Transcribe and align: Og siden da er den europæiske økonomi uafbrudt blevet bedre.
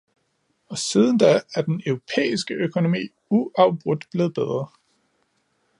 Og 0.69 0.77
siden 0.77 1.17
da 1.17 1.39
er 1.55 1.61
den 1.61 1.81
europæiske 1.85 2.53
økonomi 2.53 2.99
uafbrudt 3.29 4.07
blevet 4.11 4.33
bedre. 4.33 4.67